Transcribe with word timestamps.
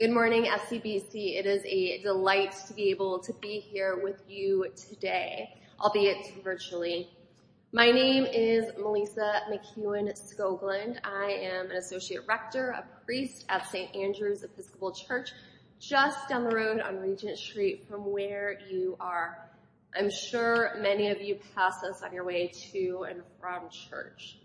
Good 0.00 0.12
morning, 0.12 0.44
SCBC. 0.44 1.36
It 1.38 1.44
is 1.44 1.62
a 1.66 2.00
delight 2.00 2.54
to 2.68 2.72
be 2.72 2.88
able 2.88 3.18
to 3.18 3.34
be 3.34 3.60
here 3.60 4.00
with 4.02 4.22
you 4.26 4.64
today, 4.74 5.50
albeit 5.78 6.42
virtually. 6.42 7.10
My 7.74 7.90
name 7.90 8.24
is 8.24 8.70
Melissa 8.78 9.42
McEwen 9.52 10.10
Skoglund. 10.18 11.00
I 11.04 11.32
am 11.42 11.70
an 11.70 11.76
associate 11.76 12.22
rector, 12.26 12.70
a 12.70 12.86
priest 13.04 13.44
at 13.50 13.68
St. 13.68 13.94
Andrew's 13.94 14.42
Episcopal 14.42 14.92
Church, 14.92 15.32
just 15.78 16.30
down 16.30 16.44
the 16.44 16.56
road 16.56 16.80
on 16.80 16.96
Regent 16.96 17.36
Street 17.36 17.84
from 17.86 18.10
where 18.10 18.58
you 18.70 18.96
are. 19.00 19.50
I'm 19.94 20.08
sure 20.08 20.76
many 20.78 21.10
of 21.10 21.20
you 21.20 21.38
pass 21.54 21.84
us 21.84 22.00
on 22.02 22.14
your 22.14 22.24
way 22.24 22.50
to 22.72 23.04
and 23.06 23.20
from 23.38 23.68
church. 23.68 24.38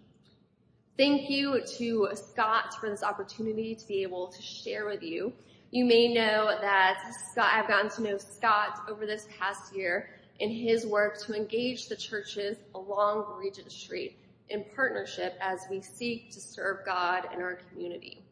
Thank 0.97 1.29
you 1.29 1.61
to 1.77 2.09
Scott 2.13 2.75
for 2.79 2.89
this 2.89 3.03
opportunity 3.03 3.75
to 3.75 3.85
be 3.85 4.01
able 4.01 4.27
to 4.27 4.41
share 4.41 4.85
with 4.85 5.03
you. 5.03 5.33
You 5.71 5.83
may 5.83 6.13
know 6.13 6.57
that 6.61 7.13
Scott, 7.31 7.49
I've 7.53 7.67
gotten 7.67 7.89
to 7.91 8.01
know 8.01 8.17
Scott 8.17 8.79
over 8.89 9.05
this 9.05 9.27
past 9.37 9.75
year 9.75 10.09
in 10.39 10.49
his 10.49 10.85
work 10.85 11.19
to 11.23 11.33
engage 11.33 11.89
the 11.89 11.97
churches 11.97 12.55
along 12.73 13.25
Regent 13.37 13.73
Street 13.73 14.17
in 14.47 14.63
partnership 14.73 15.35
as 15.41 15.65
we 15.69 15.81
seek 15.81 16.31
to 16.31 16.39
serve 16.39 16.85
God 16.85 17.27
in 17.33 17.41
our 17.41 17.55
community. 17.55 18.23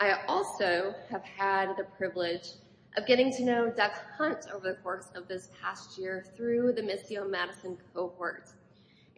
I 0.00 0.24
also 0.26 0.94
have 1.10 1.22
had 1.22 1.76
the 1.76 1.84
privilege 1.98 2.52
of 2.96 3.06
getting 3.06 3.30
to 3.32 3.44
know 3.44 3.68
Doug 3.68 3.92
Hunt 4.16 4.46
over 4.54 4.68
the 4.68 4.76
course 4.76 5.10
of 5.14 5.28
this 5.28 5.50
past 5.60 5.98
year 5.98 6.24
through 6.34 6.72
the 6.72 6.82
Missio 6.82 7.28
Madison 7.28 7.76
cohort. 7.92 8.48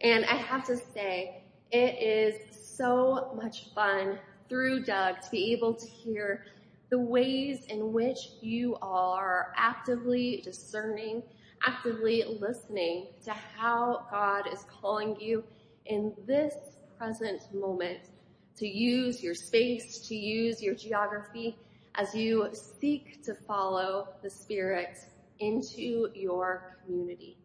And 0.01 0.25
I 0.25 0.35
have 0.35 0.65
to 0.65 0.75
say, 0.75 1.43
it 1.71 2.01
is 2.01 2.55
so 2.55 3.31
much 3.35 3.73
fun 3.73 4.19
through 4.49 4.83
Doug 4.83 5.21
to 5.21 5.31
be 5.31 5.53
able 5.53 5.73
to 5.73 5.87
hear 5.87 6.45
the 6.89 6.99
ways 6.99 7.65
in 7.69 7.93
which 7.93 8.17
you 8.41 8.75
are 8.81 9.53
actively 9.55 10.41
discerning, 10.43 11.23
actively 11.65 12.25
listening 12.39 13.07
to 13.23 13.31
how 13.31 14.05
God 14.11 14.43
is 14.51 14.65
calling 14.69 15.15
you 15.19 15.43
in 15.85 16.13
this 16.27 16.53
present 16.97 17.41
moment 17.53 17.99
to 18.57 18.67
use 18.67 19.23
your 19.23 19.33
space, 19.33 19.99
to 20.09 20.15
use 20.15 20.61
your 20.61 20.75
geography 20.75 21.57
as 21.95 22.13
you 22.13 22.49
seek 22.53 23.23
to 23.23 23.33
follow 23.33 24.09
the 24.21 24.29
Spirit 24.29 24.97
into 25.39 26.09
your 26.13 26.77
community. 26.85 27.37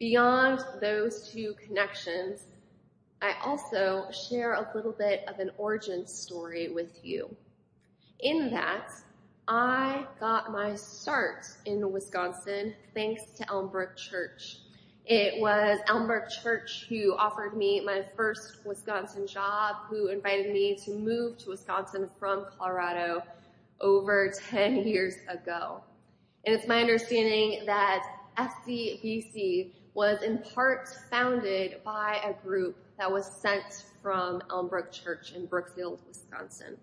Beyond 0.00 0.64
those 0.80 1.30
two 1.30 1.54
connections, 1.62 2.46
I 3.20 3.34
also 3.44 4.06
share 4.10 4.54
a 4.54 4.66
little 4.74 4.92
bit 4.92 5.24
of 5.28 5.38
an 5.40 5.50
origin 5.58 6.06
story 6.06 6.68
with 6.68 7.04
you. 7.04 7.36
In 8.20 8.50
that, 8.50 8.92
I 9.46 10.06
got 10.18 10.52
my 10.52 10.74
start 10.74 11.46
in 11.66 11.92
Wisconsin 11.92 12.74
thanks 12.94 13.24
to 13.36 13.44
Elmbrook 13.44 13.94
Church. 13.94 14.60
It 15.04 15.38
was 15.38 15.80
Elmbrook 15.86 16.30
Church 16.30 16.86
who 16.88 17.14
offered 17.18 17.54
me 17.54 17.84
my 17.84 18.02
first 18.16 18.64
Wisconsin 18.64 19.26
job, 19.26 19.76
who 19.90 20.08
invited 20.08 20.50
me 20.50 20.76
to 20.86 20.92
move 20.92 21.36
to 21.38 21.50
Wisconsin 21.50 22.08
from 22.18 22.46
Colorado 22.58 23.22
over 23.82 24.32
10 24.48 24.76
years 24.88 25.16
ago. 25.28 25.82
And 26.46 26.56
it's 26.56 26.66
my 26.66 26.80
understanding 26.80 27.66
that 27.66 28.02
SCBC 28.38 29.72
was 29.94 30.22
in 30.22 30.38
part 30.38 30.88
founded 31.10 31.82
by 31.84 32.20
a 32.24 32.32
group 32.46 32.76
that 32.98 33.10
was 33.10 33.26
sent 33.26 33.84
from 34.02 34.40
Elmbrook 34.50 34.92
Church 34.92 35.32
in 35.32 35.46
Brookfield, 35.46 36.00
Wisconsin. 36.06 36.76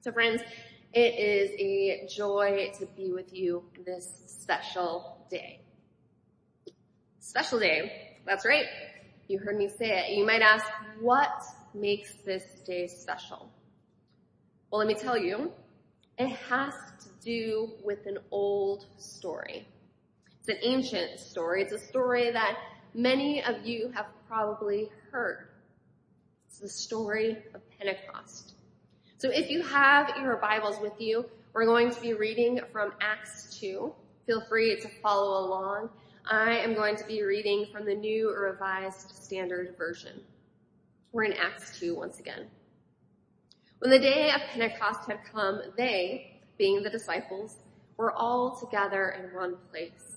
So 0.00 0.12
friends, 0.12 0.42
it 0.92 1.18
is 1.18 1.50
a 1.58 2.06
joy 2.14 2.72
to 2.78 2.86
be 2.86 3.12
with 3.12 3.34
you 3.34 3.64
this 3.84 4.22
special 4.26 5.26
day. 5.30 5.60
Special 7.20 7.58
day. 7.58 8.18
That's 8.24 8.44
right. 8.44 8.66
You 9.28 9.38
heard 9.38 9.56
me 9.56 9.68
say 9.68 9.98
it. 9.98 10.16
You 10.16 10.24
might 10.24 10.42
ask, 10.42 10.64
what 11.00 11.42
makes 11.74 12.14
this 12.24 12.44
day 12.64 12.86
special? 12.86 13.50
Well, 14.70 14.78
let 14.78 14.88
me 14.88 14.94
tell 14.94 15.18
you, 15.18 15.52
it 16.18 16.28
has 16.28 16.74
to 16.74 17.08
do 17.24 17.72
with 17.84 18.06
an 18.06 18.18
old 18.30 18.86
story. 18.98 19.66
It's 20.46 20.62
an 20.62 20.70
ancient 20.70 21.18
story. 21.18 21.62
It's 21.62 21.72
a 21.72 21.78
story 21.78 22.30
that 22.30 22.56
many 22.94 23.42
of 23.42 23.66
you 23.66 23.90
have 23.96 24.06
probably 24.28 24.88
heard. 25.10 25.48
It's 26.46 26.60
the 26.60 26.68
story 26.68 27.38
of 27.52 27.60
Pentecost. 27.76 28.52
So 29.18 29.28
if 29.28 29.50
you 29.50 29.60
have 29.64 30.16
your 30.22 30.36
Bibles 30.36 30.76
with 30.80 30.92
you, 31.00 31.24
we're 31.52 31.64
going 31.64 31.90
to 31.90 32.00
be 32.00 32.12
reading 32.12 32.60
from 32.70 32.92
Acts 33.00 33.58
2. 33.58 33.92
Feel 34.26 34.40
free 34.42 34.78
to 34.80 34.88
follow 35.02 35.44
along. 35.44 35.90
I 36.30 36.58
am 36.58 36.74
going 36.74 36.94
to 36.94 37.04
be 37.06 37.24
reading 37.24 37.66
from 37.72 37.84
the 37.84 37.94
New 37.94 38.32
Revised 38.32 39.16
Standard 39.16 39.74
Version. 39.76 40.20
We're 41.10 41.24
in 41.24 41.32
Acts 41.32 41.76
2 41.80 41.96
once 41.96 42.20
again. 42.20 42.46
When 43.80 43.90
the 43.90 43.98
day 43.98 44.30
of 44.30 44.42
Pentecost 44.52 45.10
had 45.10 45.18
come, 45.24 45.60
they, 45.76 46.40
being 46.56 46.84
the 46.84 46.90
disciples, 46.90 47.56
were 47.96 48.12
all 48.12 48.56
together 48.60 49.16
in 49.18 49.34
one 49.34 49.56
place. 49.72 50.16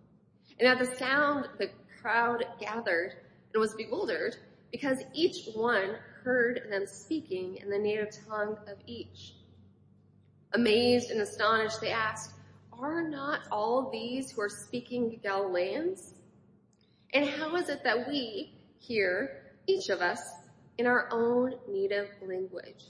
And 0.61 0.69
at 0.69 0.77
the 0.77 0.95
sound, 0.95 1.49
the 1.57 1.71
crowd 1.99 2.45
gathered 2.59 3.15
and 3.51 3.59
was 3.59 3.73
bewildered 3.73 4.35
because 4.71 4.99
each 5.11 5.49
one 5.55 5.95
heard 6.23 6.67
them 6.69 6.85
speaking 6.85 7.57
in 7.57 7.71
the 7.71 7.79
native 7.79 8.15
tongue 8.29 8.57
of 8.67 8.77
each. 8.85 9.33
Amazed 10.53 11.09
and 11.09 11.19
astonished, 11.19 11.81
they 11.81 11.89
asked, 11.91 12.33
Are 12.71 13.01
not 13.01 13.39
all 13.51 13.89
these 13.89 14.29
who 14.29 14.41
are 14.41 14.49
speaking 14.49 15.19
Galileans? 15.23 16.13
And 17.11 17.27
how 17.27 17.55
is 17.55 17.67
it 17.69 17.83
that 17.83 18.07
we 18.07 18.53
hear, 18.77 19.55
each 19.65 19.89
of 19.89 19.99
us, 19.99 20.21
in 20.77 20.85
our 20.85 21.09
own 21.11 21.55
native 21.67 22.09
language? 22.21 22.85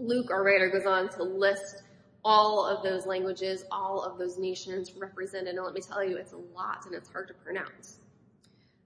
Luke, 0.00 0.32
our 0.32 0.42
writer, 0.42 0.68
goes 0.68 0.84
on 0.84 1.10
to 1.10 1.22
list 1.22 1.84
all 2.28 2.66
of 2.66 2.82
those 2.82 3.06
languages, 3.06 3.64
all 3.70 4.02
of 4.02 4.18
those 4.18 4.36
nations 4.36 4.92
represented. 4.96 5.54
And 5.54 5.64
let 5.64 5.74
me 5.74 5.80
tell 5.80 6.02
you, 6.02 6.16
it's 6.16 6.32
a 6.32 6.56
lot 6.56 6.84
and 6.84 6.92
it's 6.92 7.08
hard 7.08 7.28
to 7.28 7.34
pronounce. 7.34 7.98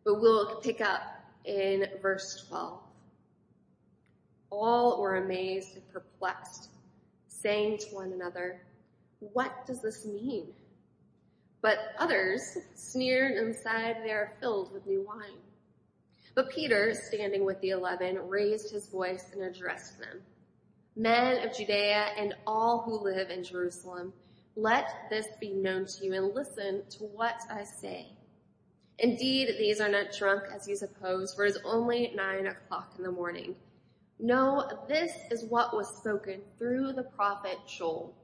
But 0.04 0.20
we'll 0.20 0.56
pick 0.56 0.82
up 0.82 1.00
in 1.46 1.86
verse 2.02 2.44
12. 2.50 2.78
All 4.50 5.00
were 5.00 5.16
amazed 5.16 5.76
and 5.76 5.90
perplexed, 5.90 6.68
saying 7.28 7.78
to 7.78 7.86
one 7.94 8.12
another, 8.12 8.60
What 9.20 9.66
does 9.66 9.80
this 9.80 10.04
mean? 10.04 10.48
But 11.62 11.78
others 11.98 12.58
sneered 12.74 13.38
and 13.38 13.56
said, 13.56 14.02
They 14.04 14.10
are 14.10 14.34
filled 14.38 14.70
with 14.70 14.86
new 14.86 15.00
wine. 15.00 15.40
But 16.34 16.50
Peter, 16.50 16.92
standing 16.92 17.46
with 17.46 17.58
the 17.62 17.70
eleven, 17.70 18.18
raised 18.28 18.70
his 18.70 18.88
voice 18.88 19.30
and 19.32 19.42
addressed 19.44 19.98
them 19.98 20.20
men 20.96 21.46
of 21.46 21.56
Judea 21.56 22.08
and 22.16 22.34
all 22.46 22.82
who 22.82 23.02
live 23.02 23.30
in 23.30 23.44
Jerusalem, 23.44 24.12
let 24.56 24.88
this 25.08 25.26
be 25.40 25.50
known 25.50 25.86
to 25.86 26.04
you 26.04 26.12
and 26.14 26.34
listen 26.34 26.82
to 26.90 27.04
what 27.04 27.40
I 27.50 27.64
say. 27.64 28.08
Indeed, 28.98 29.54
these 29.58 29.80
are 29.80 29.88
not 29.88 30.12
drunk 30.18 30.42
as 30.54 30.68
you 30.68 30.76
suppose, 30.76 31.34
for 31.34 31.46
it 31.46 31.50
is 31.50 31.58
only 31.64 32.12
nine 32.14 32.46
o'clock 32.46 32.92
in 32.98 33.04
the 33.04 33.10
morning. 33.10 33.54
No, 34.18 34.68
this 34.88 35.12
is 35.30 35.44
what 35.44 35.74
was 35.74 35.96
spoken 35.96 36.42
through 36.58 36.92
the 36.92 37.04
prophet 37.04 37.58
Joel. 37.66 38.14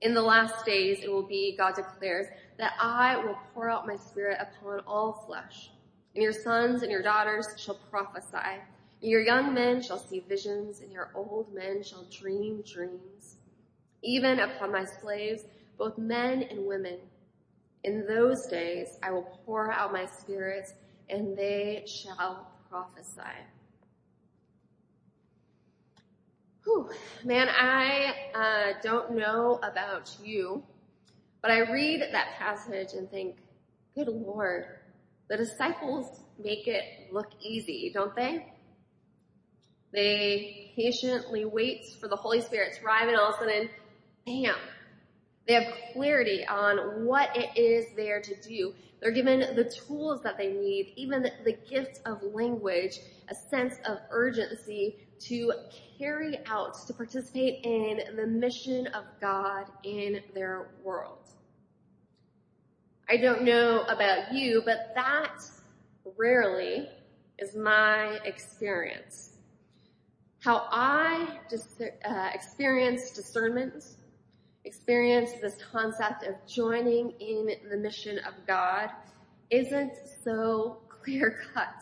In 0.00 0.14
the 0.14 0.22
last 0.22 0.64
days 0.64 1.00
it 1.02 1.10
will 1.10 1.26
be, 1.26 1.56
God 1.56 1.74
declares, 1.74 2.26
that 2.58 2.74
I 2.80 3.16
will 3.24 3.36
pour 3.54 3.68
out 3.68 3.86
my 3.86 3.96
spirit 3.96 4.38
upon 4.40 4.80
all 4.86 5.24
flesh, 5.26 5.70
and 6.14 6.22
your 6.22 6.32
sons 6.32 6.82
and 6.82 6.90
your 6.90 7.02
daughters 7.02 7.48
shall 7.56 7.80
prophesy. 7.90 8.60
Your 9.02 9.20
young 9.20 9.52
men 9.52 9.82
shall 9.82 9.98
see 9.98 10.20
visions, 10.20 10.80
and 10.80 10.92
your 10.92 11.10
old 11.16 11.52
men 11.52 11.82
shall 11.82 12.04
dream 12.04 12.62
dreams. 12.62 13.36
Even 14.00 14.38
upon 14.38 14.70
my 14.70 14.84
slaves, 14.84 15.42
both 15.76 15.98
men 15.98 16.44
and 16.44 16.64
women. 16.64 16.98
In 17.82 18.06
those 18.06 18.46
days 18.46 18.98
I 19.02 19.10
will 19.10 19.40
pour 19.44 19.72
out 19.72 19.92
my 19.92 20.06
spirit, 20.06 20.68
and 21.10 21.36
they 21.36 21.82
shall 21.84 22.46
prophesy. 22.70 23.42
Whew. 26.62 26.88
man, 27.24 27.48
I 27.48 28.14
uh, 28.36 28.80
don't 28.84 29.16
know 29.16 29.58
about 29.64 30.16
you, 30.22 30.62
but 31.40 31.50
I 31.50 31.72
read 31.72 32.02
that 32.12 32.36
passage 32.38 32.92
and 32.92 33.10
think, 33.10 33.38
good 33.96 34.06
Lord, 34.06 34.66
the 35.28 35.36
disciples 35.36 36.20
make 36.38 36.68
it 36.68 36.84
look 37.10 37.32
easy, 37.42 37.90
don't 37.92 38.14
they? 38.14 38.51
They 39.92 40.72
patiently 40.74 41.44
wait 41.44 41.86
for 42.00 42.08
the 42.08 42.16
Holy 42.16 42.40
Spirit 42.40 42.74
to 42.78 42.84
arrive 42.84 43.08
and 43.08 43.16
all 43.16 43.28
of 43.28 43.34
a 43.34 43.38
sudden, 43.38 43.68
bam, 44.24 44.54
they 45.46 45.54
have 45.54 45.74
clarity 45.92 46.46
on 46.46 47.04
what 47.04 47.36
it 47.36 47.58
is 47.58 47.86
there 47.96 48.20
to 48.20 48.40
do. 48.40 48.74
They're 49.00 49.10
given 49.10 49.40
the 49.56 49.64
tools 49.64 50.22
that 50.22 50.38
they 50.38 50.52
need, 50.52 50.92
even 50.96 51.22
the, 51.22 51.56
gift 51.68 52.00
of 52.06 52.22
language, 52.22 53.00
a 53.28 53.34
sense 53.34 53.74
of 53.84 53.98
urgency 54.10 54.98
to 55.20 55.52
carry 55.98 56.38
out, 56.46 56.86
to 56.86 56.94
participate 56.94 57.64
in 57.64 58.16
the 58.16 58.26
mission 58.26 58.86
of 58.88 59.04
God 59.20 59.66
in 59.82 60.20
their 60.34 60.68
world. 60.84 61.18
I 63.08 63.16
don't 63.16 63.42
know 63.42 63.82
about 63.88 64.32
you, 64.32 64.62
but 64.64 64.92
that 64.94 65.42
rarely 66.16 66.88
is 67.38 67.56
my 67.56 68.20
experience. 68.24 69.31
How 70.42 70.66
I 70.72 71.38
dis- 71.48 71.80
uh, 71.80 72.30
experience 72.34 73.12
discernment, 73.12 73.84
experience 74.64 75.30
this 75.40 75.56
concept 75.70 76.24
of 76.24 76.34
joining 76.48 77.12
in 77.20 77.48
the 77.70 77.76
mission 77.76 78.18
of 78.18 78.34
God 78.44 78.90
isn't 79.50 79.92
so 80.24 80.78
clear 80.88 81.42
cut. 81.54 81.76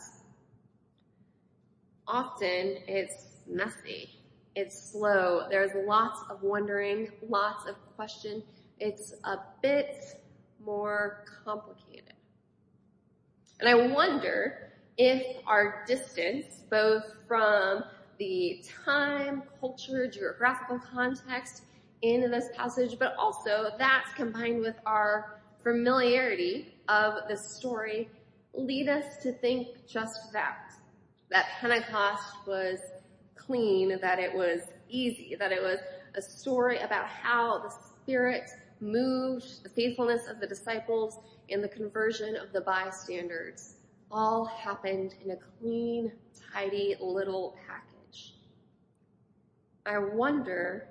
Often 2.07 2.77
it's 2.87 3.39
messy. 3.47 4.11
It's 4.55 4.91
slow. 4.93 5.47
There's 5.49 5.71
lots 5.87 6.21
of 6.29 6.43
wondering, 6.43 7.09
lots 7.31 7.67
of 7.67 7.77
question. 7.97 8.43
It's 8.79 9.15
a 9.25 9.39
bit 9.63 9.97
more 10.63 11.25
complicated. 11.47 12.13
And 13.59 13.71
I 13.71 13.75
wonder 13.75 14.73
if 14.99 15.39
our 15.47 15.83
distance, 15.87 16.63
both 16.69 17.05
from 17.27 17.85
the 18.21 18.63
time, 18.85 19.43
culture, 19.59 20.07
geographical 20.07 20.79
context 20.79 21.63
in 22.03 22.31
this 22.31 22.49
passage, 22.55 22.99
but 22.99 23.17
also 23.17 23.71
that's 23.79 24.13
combined 24.13 24.61
with 24.61 24.77
our 24.85 25.41
familiarity 25.65 26.75
of 26.89 27.27
the 27.29 27.37
story, 27.37 28.09
lead 28.53 28.89
us 28.89 29.17
to 29.23 29.33
think 29.33 29.69
just 29.89 30.33
that. 30.33 30.73
That 31.31 31.47
Pentecost 31.61 32.47
was 32.47 32.79
clean, 33.37 33.99
that 34.01 34.19
it 34.19 34.35
was 34.35 34.61
easy, 34.91 35.35
that 35.39 35.51
it 35.51 35.63
was 35.63 35.79
a 36.15 36.21
story 36.21 36.79
about 36.79 37.07
how 37.07 37.59
the 37.59 37.71
Spirit 37.71 38.51
moved, 38.81 39.63
the 39.63 39.69
faithfulness 39.71 40.27
of 40.29 40.41
the 40.41 40.47
disciples, 40.47 41.19
and 41.51 41.65
the 41.65 41.69
conversion 41.69 42.37
of 42.37 42.53
the 42.53 42.61
bystanders 42.61 43.77
all 44.11 44.45
happened 44.45 45.15
in 45.25 45.31
a 45.31 45.37
clean, 45.59 46.13
tidy 46.53 46.97
little 47.01 47.57
package. 47.67 47.90
I 49.91 49.99
wonder 49.99 50.87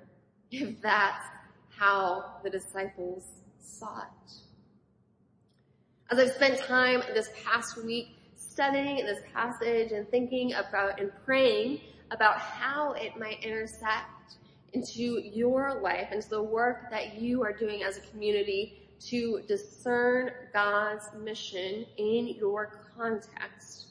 if 0.50 0.78
that's 0.82 1.24
how 1.70 2.34
the 2.44 2.50
disciples 2.50 3.24
saw 3.58 4.00
it. 4.00 4.32
As 6.10 6.18
I've 6.18 6.32
spent 6.32 6.58
time 6.58 7.02
this 7.14 7.30
past 7.42 7.82
week 7.82 8.08
studying 8.36 8.96
this 9.06 9.20
passage 9.32 9.92
and 9.92 10.06
thinking 10.10 10.52
about 10.52 11.00
and 11.00 11.10
praying 11.24 11.80
about 12.10 12.36
how 12.40 12.92
it 12.92 13.18
might 13.18 13.42
intersect 13.42 14.36
into 14.74 15.22
your 15.32 15.80
life, 15.80 16.12
into 16.12 16.28
the 16.28 16.42
work 16.42 16.90
that 16.90 17.18
you 17.18 17.42
are 17.42 17.54
doing 17.54 17.82
as 17.82 17.96
a 17.96 18.02
community 18.02 18.82
to 19.06 19.40
discern 19.48 20.30
God's 20.52 21.08
mission 21.18 21.86
in 21.96 22.34
your 22.38 22.82
context. 22.94 23.86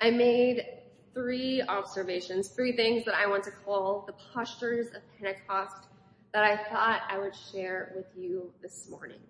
I 0.00 0.12
made 0.12 0.83
three 1.14 1.62
observations, 1.62 2.48
three 2.48 2.72
things 2.72 3.04
that 3.04 3.14
I 3.14 3.26
want 3.26 3.44
to 3.44 3.50
call 3.50 4.04
the 4.06 4.14
postures 4.34 4.88
of 4.88 5.02
Pentecost 5.18 5.86
that 6.32 6.44
I 6.44 6.56
thought 6.68 7.02
I 7.08 7.18
would 7.18 7.34
share 7.52 7.92
with 7.94 8.06
you 8.16 8.52
this 8.60 8.88
morning. 8.90 9.20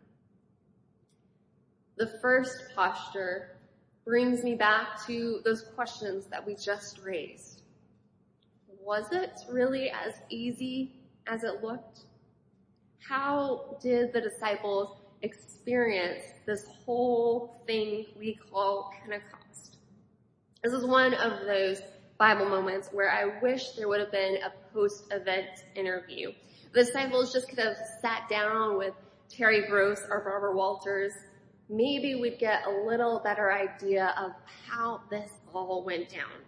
The 1.97 2.19
first 2.21 2.57
posture 2.75 3.59
brings 4.05 4.43
me 4.43 4.55
back 4.55 5.07
to 5.07 5.41
those 5.45 5.63
questions 5.75 6.27
that 6.27 6.45
we 6.45 6.55
just 6.55 6.99
raised 7.05 7.63
was 8.85 9.13
it 9.13 9.41
really 9.51 9.91
as 9.91 10.15
easy 10.29 10.93
as 11.27 11.43
it 11.43 11.63
looked? 11.63 12.01
How 12.99 13.79
did 13.83 14.13
the 14.13 14.21
disciples 14.21 14.99
experience 15.23 16.25
this 16.45 16.67
whole 16.85 17.63
thing 17.67 18.07
we 18.19 18.39
call 18.51 18.93
Pentecost? 19.01 19.44
This 20.65 20.73
is 20.73 20.87
one 20.87 21.13
of 21.13 21.45
those 21.45 21.83
Bible 22.17 22.49
moments 22.49 22.89
where 22.91 23.13
I 23.13 23.39
wish 23.43 23.73
there 23.73 23.87
would 23.87 24.01
have 24.01 24.11
been 24.11 24.37
a 24.37 24.51
post-event 24.73 25.47
interview. 25.75 26.33
The 26.73 26.85
disciples 26.85 27.35
just 27.35 27.51
could 27.51 27.59
have 27.59 27.77
sat 28.01 28.31
down 28.31 28.79
with 28.79 28.95
Terry 29.29 29.67
Gross 29.69 30.01
or 30.09 30.21
Barbara 30.21 30.57
Walters. 30.57 31.13
Maybe 31.69 32.15
we'd 32.15 32.39
get 32.39 32.67
a 32.67 32.71
little 32.71 33.21
better 33.23 33.53
idea 33.53 34.15
of 34.19 34.33
how 34.67 35.03
this 35.11 35.33
all 35.53 35.85
went 35.85 36.09
down. 36.09 36.41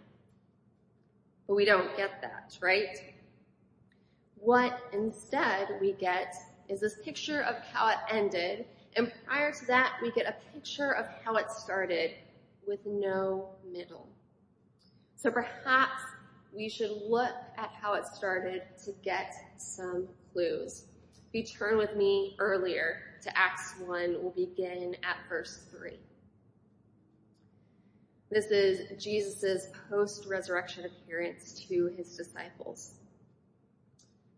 But 1.45 1.53
we 1.53 1.65
don't 1.65 1.95
get 1.95 2.19
that, 2.23 2.57
right? 2.59 2.97
What 4.39 4.79
instead 4.93 5.67
we 5.79 5.91
get 5.93 6.33
is 6.69 6.79
this 6.79 6.95
picture 7.03 7.41
of 7.43 7.55
how 7.71 7.89
it 7.89 7.97
ended, 8.09 8.65
and 8.95 9.13
prior 9.27 9.51
to 9.51 9.65
that, 9.67 9.93
we 10.01 10.09
get 10.09 10.25
a 10.25 10.35
picture 10.55 10.95
of 10.95 11.05
how 11.23 11.35
it 11.35 11.51
started 11.51 12.15
with 12.67 12.85
no 12.85 13.49
middle. 13.71 14.07
So 15.15 15.31
perhaps 15.31 16.01
we 16.55 16.69
should 16.69 16.91
look 17.07 17.33
at 17.57 17.71
how 17.81 17.93
it 17.93 18.05
started 18.05 18.63
to 18.85 18.91
get 19.03 19.33
some 19.57 20.07
clues. 20.33 20.85
If 21.29 21.33
you 21.33 21.43
turn 21.43 21.77
with 21.77 21.95
me 21.95 22.35
earlier 22.39 22.99
to 23.23 23.37
Acts 23.37 23.73
1, 23.85 24.17
we'll 24.21 24.31
begin 24.31 24.95
at 25.03 25.17
verse 25.29 25.61
3. 25.71 25.91
This 28.29 28.47
is 28.47 29.01
Jesus' 29.01 29.67
post-resurrection 29.89 30.85
appearance 30.85 31.65
to 31.69 31.87
his 31.97 32.15
disciples. 32.15 32.95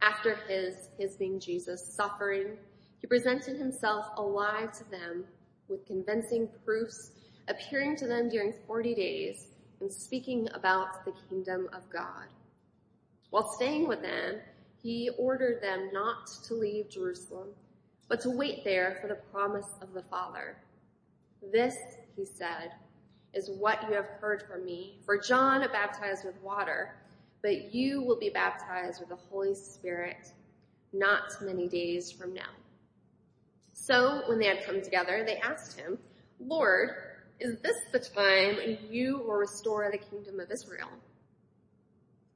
After 0.02 0.36
his, 0.48 0.90
his 0.98 1.16
being 1.16 1.40
Jesus, 1.40 1.94
suffering, 1.94 2.58
he 3.02 3.08
presented 3.08 3.58
himself 3.58 4.06
alive 4.18 4.72
to 4.78 4.90
them 4.92 5.26
with 5.68 5.86
convincing 5.86 6.50
proofs, 6.66 7.12
appearing 7.50 7.96
to 7.98 8.08
them 8.08 8.30
during 8.30 8.54
40 8.68 8.96
days 8.96 9.48
and 9.82 9.92
speaking 9.92 10.48
about 10.54 11.04
the 11.06 11.14
kingdom 11.30 11.68
of 11.74 11.90
God. 11.90 12.28
While 13.32 13.52
staying 13.54 13.88
with 13.88 14.02
them, 14.02 14.40
he 14.82 15.10
ordered 15.18 15.62
them 15.62 15.90
not 15.92 16.28
to 16.48 16.54
leave 16.54 16.90
Jerusalem, 16.90 17.50
but 18.08 18.22
to 18.22 18.30
wait 18.30 18.64
there 18.64 18.98
for 19.02 19.08
the 19.08 19.20
promise 19.32 19.68
of 19.82 19.94
the 19.94 20.04
Father. 20.04 20.58
This, 21.52 21.76
he 22.16 22.26
said, 22.26 22.72
is 23.34 23.50
what 23.50 23.88
you 23.88 23.96
have 23.96 24.08
heard 24.20 24.44
from 24.50 24.66
me. 24.66 25.00
For 25.06 25.18
John 25.18 25.62
baptized 25.72 26.26
with 26.26 26.42
water, 26.42 26.96
but 27.42 27.74
you 27.74 28.02
will 28.02 28.18
be 28.20 28.30
baptized 28.30 29.00
with 29.00 29.10
the 29.10 29.16
Holy 29.30 29.56
Spirit 29.56 30.32
not 30.92 31.36
many 31.42 31.68
days 31.68 32.12
from 32.12 32.34
now. 32.34 32.50
So 33.74 34.24
when 34.28 34.40
they 34.40 34.48
had 34.48 34.66
come 34.66 34.82
together, 34.82 35.24
they 35.26 35.38
asked 35.38 35.80
him, 35.80 35.98
Lord, 36.40 37.09
is 37.40 37.60
this 37.62 37.78
the 37.92 38.00
time 38.00 38.78
you 38.90 39.20
will 39.20 39.36
restore 39.36 39.90
the 39.92 39.98
kingdom 39.98 40.40
of 40.40 40.52
Israel? 40.52 40.90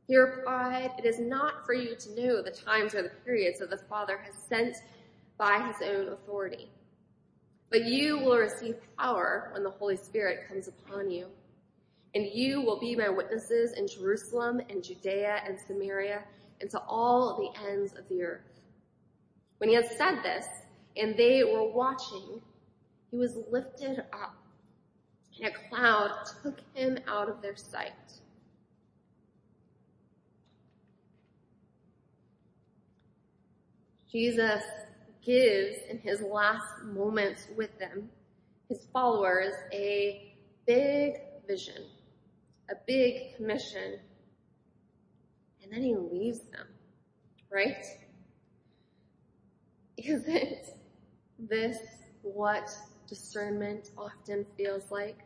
He 0.07 0.17
replied, 0.17 0.91
It 0.97 1.05
is 1.05 1.19
not 1.19 1.65
for 1.65 1.73
you 1.73 1.95
to 1.95 2.21
know 2.21 2.41
the 2.41 2.51
times 2.51 2.93
or 2.93 3.03
the 3.03 3.11
periods 3.25 3.59
that 3.59 3.69
the 3.69 3.77
Father 3.77 4.17
has 4.17 4.35
sent 4.49 4.75
by 5.37 5.65
his 5.67 5.87
own 5.87 6.09
authority 6.09 6.69
but 7.73 7.85
you 7.85 8.19
will 8.19 8.37
receive 8.37 8.75
power 8.99 9.49
when 9.51 9.63
the 9.63 9.69
Holy 9.71 9.97
Spirit 9.97 10.47
comes 10.47 10.67
upon 10.67 11.09
you. 11.09 11.25
And 12.13 12.27
you 12.31 12.61
will 12.61 12.79
be 12.79 12.95
my 12.95 13.09
witnesses 13.09 13.73
in 13.73 13.87
Jerusalem 13.87 14.61
and 14.69 14.83
Judea 14.83 15.41
and 15.43 15.57
Samaria 15.59 16.21
and 16.61 16.69
to 16.69 16.79
all 16.87 17.35
the 17.35 17.67
ends 17.67 17.93
of 17.97 18.07
the 18.09 18.21
earth. 18.21 18.61
When 19.57 19.69
he 19.69 19.75
had 19.75 19.87
said 19.97 20.21
this, 20.21 20.45
and 20.97 21.17
they 21.17 21.43
were 21.43 21.67
watching, 21.67 22.41
he 23.09 23.17
was 23.17 23.39
lifted 23.49 24.03
up, 24.13 24.35
and 25.37 25.47
a 25.47 25.69
cloud 25.69 26.11
took 26.41 26.59
him 26.73 26.97
out 27.07 27.29
of 27.29 27.41
their 27.41 27.55
sight. 27.55 27.91
Jesus 34.11 34.61
gives 35.25 35.77
in 35.89 35.97
his 35.97 36.21
last 36.21 36.83
moments 36.83 37.47
with 37.57 37.77
them, 37.79 38.09
his 38.69 38.85
followers, 38.93 39.53
a 39.71 40.35
big 40.67 41.13
vision, 41.47 41.83
a 42.69 42.75
big 42.85 43.35
commission. 43.35 43.99
and 45.63 45.71
then 45.71 45.81
he 45.81 45.95
leaves 45.95 46.41
them, 46.51 46.67
right? 47.51 47.83
Isn't 49.97 50.57
this 51.39 51.77
what 52.21 52.69
discernment 53.13 53.91
often 53.95 54.43
feels 54.57 54.89
like? 54.89 55.19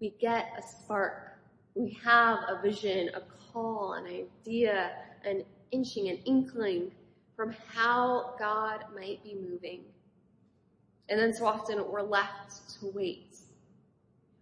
We 0.00 0.14
get 0.20 0.52
a 0.56 0.62
spark. 0.62 1.38
We 1.74 1.98
have 2.04 2.38
a 2.48 2.60
vision, 2.62 3.10
a 3.14 3.22
call, 3.52 3.94
an 3.94 4.06
idea, 4.06 4.92
an 5.24 5.44
inching, 5.72 6.08
an 6.08 6.18
inkling 6.24 6.92
from 7.36 7.54
how 7.74 8.34
God 8.38 8.84
might 8.94 9.22
be 9.24 9.34
moving. 9.34 9.80
And 11.08 11.18
then 11.18 11.34
so 11.34 11.46
often 11.46 11.84
we're 11.90 12.02
left 12.02 12.78
to 12.78 12.92
wait. 12.94 13.36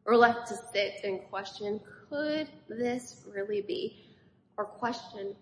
We're 0.04 0.16
left 0.16 0.48
to 0.48 0.56
sit 0.72 1.00
and 1.04 1.20
question, 1.30 1.80
could 2.10 2.48
this 2.68 3.22
really 3.34 3.62
be? 3.62 4.04
Or 4.58 4.64
question, 4.64 5.34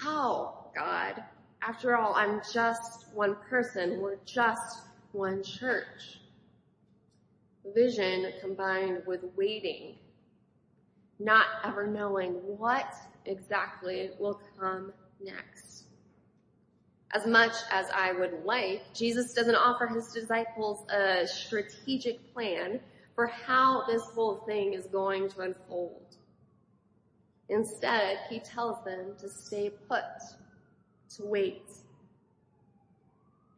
how, 0.00 0.70
God? 0.74 1.22
After 1.62 1.96
all, 1.96 2.14
I'm 2.14 2.40
just 2.52 3.06
one 3.14 3.36
person. 3.48 4.00
We're 4.00 4.18
just 4.24 4.87
one 5.12 5.42
church. 5.42 6.20
Vision 7.74 8.32
combined 8.40 9.02
with 9.06 9.24
waiting, 9.36 9.96
not 11.18 11.46
ever 11.64 11.86
knowing 11.86 12.32
what 12.58 12.94
exactly 13.26 14.10
will 14.18 14.40
come 14.58 14.92
next. 15.20 15.84
As 17.14 17.26
much 17.26 17.54
as 17.70 17.86
I 17.94 18.12
would 18.12 18.44
like, 18.44 18.82
Jesus 18.94 19.32
doesn't 19.32 19.54
offer 19.54 19.86
his 19.86 20.12
disciples 20.12 20.86
a 20.90 21.26
strategic 21.26 22.32
plan 22.32 22.80
for 23.14 23.26
how 23.26 23.84
this 23.86 24.02
whole 24.14 24.36
thing 24.46 24.74
is 24.74 24.86
going 24.86 25.28
to 25.30 25.40
unfold. 25.40 26.16
Instead, 27.48 28.18
he 28.28 28.38
tells 28.40 28.84
them 28.84 29.14
to 29.18 29.28
stay 29.28 29.70
put, 29.88 30.04
to 31.16 31.24
wait. 31.24 31.64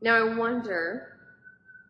Now 0.00 0.14
I 0.14 0.34
wonder 0.34 1.19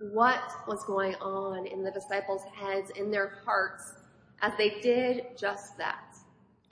what 0.00 0.66
was 0.66 0.82
going 0.84 1.14
on 1.16 1.66
in 1.66 1.84
the 1.84 1.90
disciples' 1.90 2.42
heads, 2.54 2.90
in 2.96 3.10
their 3.10 3.38
hearts, 3.44 3.92
as 4.40 4.52
they 4.56 4.80
did 4.80 5.36
just 5.38 5.76
that, 5.76 6.16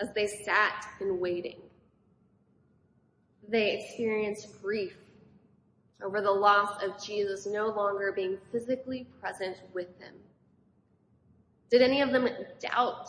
as 0.00 0.08
they 0.14 0.26
sat 0.26 0.86
in 1.00 1.20
waiting. 1.20 1.60
They 3.46 3.78
experienced 3.78 4.60
grief 4.62 4.96
over 6.02 6.22
the 6.22 6.30
loss 6.30 6.82
of 6.82 7.02
Jesus 7.02 7.46
no 7.46 7.68
longer 7.68 8.12
being 8.12 8.38
physically 8.50 9.06
present 9.20 9.58
with 9.74 9.98
them. 9.98 10.14
Did 11.70 11.82
any 11.82 12.00
of 12.00 12.12
them 12.12 12.28
doubt 12.60 13.08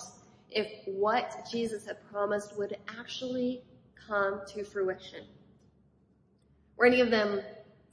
if 0.50 0.68
what 0.86 1.48
Jesus 1.50 1.86
had 1.86 1.98
promised 2.12 2.58
would 2.58 2.76
actually 2.90 3.64
come 4.08 4.42
to 4.54 4.64
fruition? 4.66 5.24
Were 6.76 6.88
any 6.88 7.00
of 7.00 7.12
them 7.12 7.42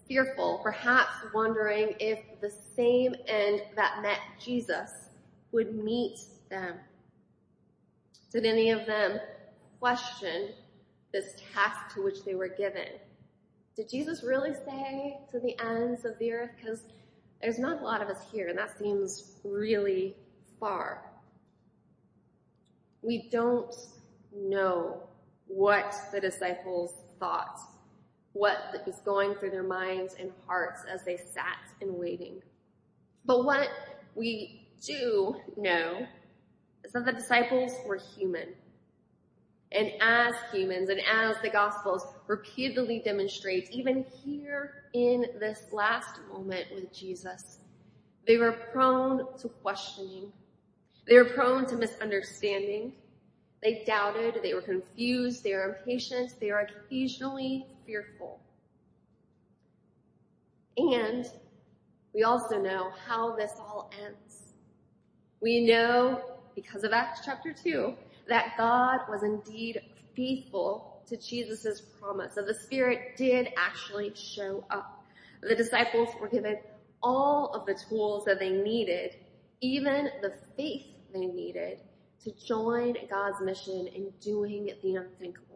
fearful, 0.08 0.60
perhaps 0.62 1.12
wondering 1.34 1.94
if 2.00 2.40
the 2.40 2.50
same 2.50 3.14
end 3.26 3.62
that 3.74 4.02
met 4.02 4.18
Jesus 4.40 4.92
would 5.52 5.74
meet 5.74 6.18
them? 6.48 6.76
Did 8.32 8.44
any 8.44 8.70
of 8.70 8.86
them 8.86 9.18
question 9.78 10.50
this 11.12 11.34
task 11.54 11.94
to 11.94 12.02
which 12.02 12.24
they 12.24 12.34
were 12.34 12.48
given? 12.48 12.88
Did 13.76 13.88
Jesus 13.88 14.22
really 14.22 14.54
say 14.54 15.18
to 15.30 15.38
the 15.38 15.58
ends 15.60 16.04
of 16.04 16.18
the 16.18 16.32
earth? 16.32 16.50
Because 16.56 16.82
there's 17.42 17.58
not 17.58 17.80
a 17.80 17.84
lot 17.84 18.02
of 18.02 18.08
us 18.08 18.18
here, 18.32 18.48
and 18.48 18.58
that 18.58 18.78
seems 18.78 19.32
really 19.44 20.16
far. 20.58 21.02
We 23.02 23.28
don't 23.30 23.74
know 24.34 25.02
what 25.46 25.94
the 26.12 26.20
disciples 26.20 26.94
thought, 27.20 27.58
what 28.36 28.82
was 28.86 28.96
going 28.96 29.34
through 29.36 29.50
their 29.50 29.62
minds 29.62 30.14
and 30.20 30.30
hearts 30.46 30.82
as 30.92 31.02
they 31.04 31.16
sat 31.16 31.56
in 31.80 31.98
waiting. 31.98 32.42
But 33.24 33.46
what 33.46 33.68
we 34.14 34.68
do 34.84 35.36
know 35.56 36.06
is 36.84 36.92
that 36.92 37.06
the 37.06 37.12
disciples 37.12 37.72
were 37.86 37.96
human. 37.96 38.48
And 39.72 39.90
as 40.02 40.34
humans 40.52 40.90
and 40.90 41.00
as 41.00 41.36
the 41.42 41.48
Gospels 41.48 42.06
repeatedly 42.26 43.00
demonstrate, 43.02 43.70
even 43.70 44.04
here 44.22 44.84
in 44.92 45.24
this 45.40 45.64
last 45.72 46.20
moment 46.30 46.66
with 46.74 46.92
Jesus, 46.92 47.58
they 48.26 48.36
were 48.36 48.52
prone 48.52 49.26
to 49.38 49.48
questioning. 49.48 50.30
They 51.08 51.16
were 51.16 51.30
prone 51.30 51.66
to 51.66 51.76
misunderstanding. 51.76 52.92
They 53.62 53.82
doubted. 53.86 54.40
They 54.42 54.52
were 54.52 54.60
confused. 54.60 55.42
They 55.42 55.54
were 55.54 55.78
impatient. 55.78 56.34
They 56.38 56.52
were 56.52 56.68
occasionally 56.86 57.66
fearful. 57.86 58.40
And 60.76 61.26
we 62.14 62.22
also 62.22 62.60
know 62.60 62.90
how 63.06 63.34
this 63.36 63.52
all 63.58 63.90
ends. 64.04 64.54
We 65.40 65.66
know, 65.66 66.20
because 66.54 66.84
of 66.84 66.92
Acts 66.92 67.20
chapter 67.24 67.52
2, 67.52 67.94
that 68.28 68.54
God 68.56 69.00
was 69.08 69.22
indeed 69.22 69.80
faithful 70.14 71.02
to 71.06 71.16
Jesus' 71.16 71.80
promise, 72.00 72.34
that 72.34 72.46
the 72.46 72.54
Spirit 72.54 73.16
did 73.16 73.48
actually 73.56 74.12
show 74.14 74.64
up. 74.70 75.04
The 75.42 75.54
disciples 75.54 76.08
were 76.20 76.28
given 76.28 76.58
all 77.02 77.52
of 77.54 77.66
the 77.66 77.74
tools 77.88 78.24
that 78.24 78.38
they 78.38 78.50
needed, 78.50 79.16
even 79.60 80.10
the 80.22 80.32
faith 80.56 80.86
they 81.12 81.26
needed 81.26 81.80
to 82.24 82.32
join 82.44 82.96
God's 83.08 83.40
mission 83.40 83.86
in 83.86 84.12
doing 84.20 84.70
the 84.82 84.96
unthinkable. 84.96 85.55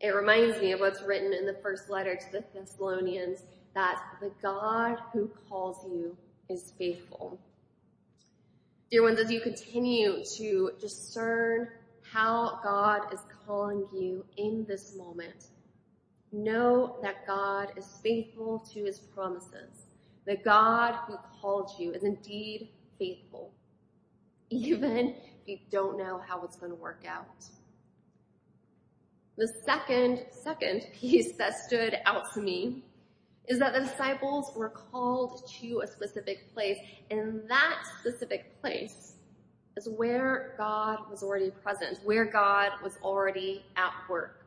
It 0.00 0.08
reminds 0.10 0.60
me 0.60 0.72
of 0.72 0.80
what's 0.80 1.02
written 1.02 1.32
in 1.32 1.46
the 1.46 1.56
first 1.62 1.88
letter 1.88 2.16
to 2.16 2.32
the 2.32 2.44
Thessalonians 2.54 3.42
that 3.74 4.00
the 4.20 4.30
God 4.42 4.98
who 5.12 5.30
calls 5.48 5.84
you 5.90 6.16
is 6.48 6.72
faithful. 6.78 7.38
Dear 8.90 9.02
ones, 9.02 9.18
as 9.18 9.30
you 9.30 9.40
continue 9.40 10.22
to 10.36 10.70
discern 10.80 11.68
how 12.12 12.60
God 12.62 13.12
is 13.12 13.20
calling 13.46 13.86
you 13.92 14.24
in 14.36 14.64
this 14.68 14.94
moment, 14.96 15.46
know 16.30 16.96
that 17.02 17.26
God 17.26 17.72
is 17.76 17.98
faithful 18.02 18.60
to 18.72 18.84
his 18.84 18.98
promises. 18.98 19.86
The 20.26 20.36
God 20.36 20.94
who 21.06 21.16
called 21.40 21.70
you 21.78 21.92
is 21.92 22.04
indeed 22.04 22.68
faithful, 22.98 23.52
even 24.50 25.16
if 25.46 25.46
you 25.46 25.58
don't 25.70 25.98
know 25.98 26.20
how 26.26 26.42
it's 26.42 26.56
going 26.56 26.72
to 26.72 26.76
work 26.76 27.04
out. 27.08 27.44
The 29.36 29.48
second, 29.66 30.24
second 30.30 30.86
piece 30.94 31.36
that 31.36 31.58
stood 31.58 31.98
out 32.06 32.32
to 32.34 32.40
me 32.40 32.82
is 33.48 33.58
that 33.58 33.74
the 33.74 33.80
disciples 33.80 34.50
were 34.56 34.70
called 34.70 35.48
to 35.60 35.80
a 35.80 35.86
specific 35.86 36.52
place, 36.54 36.78
and 37.10 37.42
that 37.48 37.82
specific 38.00 38.60
place 38.60 39.14
is 39.76 39.88
where 39.88 40.54
God 40.56 41.10
was 41.10 41.22
already 41.22 41.50
present, 41.50 41.98
where 42.02 42.24
God 42.24 42.72
was 42.82 42.96
already 43.02 43.64
at 43.76 43.92
work. 44.08 44.46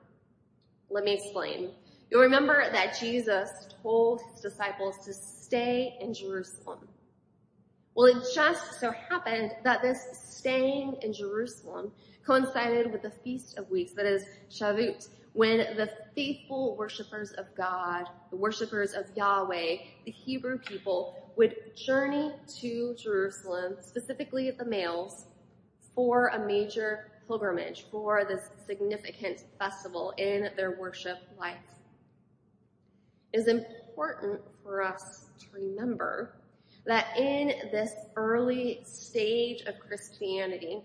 Let 0.90 1.04
me 1.04 1.14
explain. 1.14 1.72
You'll 2.10 2.24
remember 2.24 2.72
that 2.72 2.98
Jesus 3.00 3.52
told 3.84 4.22
his 4.32 4.42
disciples 4.42 5.06
to 5.06 5.14
stay 5.14 5.98
in 6.02 6.16
Jerusalem. 6.16 6.88
Well, 7.94 8.08
it 8.08 8.26
just 8.34 8.80
so 8.80 8.92
happened 8.92 9.52
that 9.64 9.84
this 9.84 10.04
staying 10.14 10.98
in 11.04 11.14
Jerusalem 11.14 11.92
coincided 12.30 12.92
with 12.92 13.02
the 13.02 13.10
Feast 13.10 13.58
of 13.58 13.68
Weeks, 13.72 13.94
that 13.94 14.06
is 14.06 14.24
Shavuot, 14.52 15.08
when 15.34 15.58
the 15.76 15.90
faithful 16.14 16.78
worshippers 16.78 17.32
of 17.32 17.48
God, 17.58 18.06
the 18.30 18.38
worshippers 18.38 18.94
of 18.94 19.06
Yahweh, 19.16 19.78
the 20.06 20.12
Hebrew 20.12 20.60
people, 20.60 21.32
would 21.38 21.56
journey 21.76 22.32
to 22.60 22.94
Jerusalem, 23.02 23.78
specifically 23.82 24.52
the 24.52 24.66
males, 24.66 25.26
for 25.96 26.28
a 26.28 26.46
major 26.46 27.14
pilgrimage, 27.28 27.88
for 27.90 28.24
this 28.26 28.52
significant 28.68 29.46
festival 29.58 30.14
in 30.20 30.52
their 30.56 30.78
worship 30.80 31.18
life. 31.40 31.58
It 33.34 33.40
is 33.40 33.48
important 33.48 34.40
for 34.62 34.84
us 34.84 35.26
to 35.40 35.46
remember 35.52 36.36
that 36.86 37.08
in 37.18 37.72
this 37.72 37.94
early 38.16 38.82
stage 38.86 39.62
of 39.62 39.80
Christianity, 39.80 40.84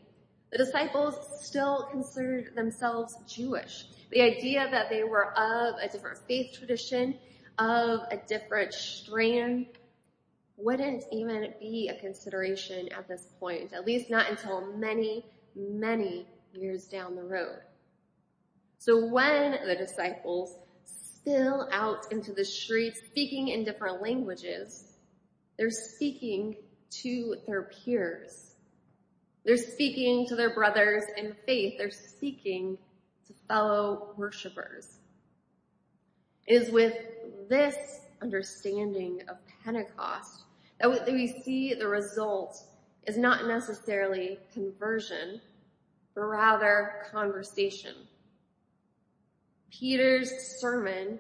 the 0.55 0.65
disciples 0.65 1.17
still 1.43 1.89
considered 1.91 2.55
themselves 2.55 3.17
Jewish. 3.27 3.87
The 4.13 4.23
idea 4.23 4.69
that 4.71 4.89
they 4.89 5.03
were 5.03 5.37
of 5.37 5.75
a 5.83 5.89
different 5.91 6.19
faith 6.29 6.57
tradition, 6.57 7.19
of 7.59 8.03
a 8.13 8.19
different 8.29 8.73
strand, 8.73 9.67
wouldn't 10.57 11.03
even 11.11 11.53
be 11.59 11.89
a 11.89 11.99
consideration 11.99 12.89
at 12.93 13.09
this 13.09 13.27
point, 13.41 13.73
at 13.73 13.85
least 13.85 14.11
not 14.11 14.31
until 14.31 14.73
many, 14.77 15.27
many 15.57 16.29
years 16.53 16.85
down 16.85 17.17
the 17.17 17.25
road. 17.25 17.59
So 18.79 19.07
when 19.07 19.59
the 19.67 19.75
disciples 19.75 20.57
spill 20.85 21.69
out 21.73 22.13
into 22.13 22.33
the 22.33 22.45
streets 22.45 23.01
speaking 23.11 23.49
in 23.49 23.65
different 23.65 24.01
languages, 24.01 24.85
they're 25.59 25.71
speaking 25.71 26.55
to 27.03 27.39
their 27.45 27.65
peers 27.65 28.44
They're 29.45 29.57
speaking 29.57 30.27
to 30.29 30.37
their 30.37 30.55
brothers 30.55 31.05
in 31.17 31.37
faith. 31.45 31.75
They're 31.79 31.91
speaking 31.91 32.79
to 33.27 33.35
fellow 33.47 34.15
worshipers. 34.17 34.99
It 36.47 36.63
is 36.63 36.71
with 36.71 36.95
this 37.49 37.77
understanding 38.23 39.23
of 39.29 39.37
Pentecost 39.65 40.45
that 40.81 41.07
we 41.07 41.43
see 41.45 41.75
the 41.75 41.89
result 41.89 42.63
is 43.07 43.17
not 43.17 43.47
necessarily 43.47 44.39
conversion, 44.53 45.41
but 46.15 46.23
rather 46.23 47.07
conversation. 47.13 47.95
Peter's 49.71 50.31
sermon 50.59 51.19